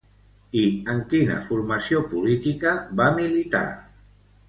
[0.61, 0.63] I
[0.93, 3.67] en quina formació política va militar?